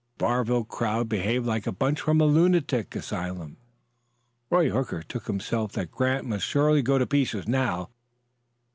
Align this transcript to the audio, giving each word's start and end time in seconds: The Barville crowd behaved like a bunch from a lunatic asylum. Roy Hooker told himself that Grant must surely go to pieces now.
The 0.17 0.23
Barville 0.25 0.63
crowd 0.63 1.07
behaved 1.09 1.45
like 1.45 1.67
a 1.67 1.71
bunch 1.71 2.01
from 2.01 2.19
a 2.21 2.25
lunatic 2.25 2.95
asylum. 2.95 3.57
Roy 4.49 4.71
Hooker 4.71 5.03
told 5.03 5.25
himself 5.27 5.73
that 5.73 5.91
Grant 5.91 6.25
must 6.25 6.43
surely 6.47 6.81
go 6.81 6.97
to 6.97 7.05
pieces 7.05 7.47
now. 7.47 7.91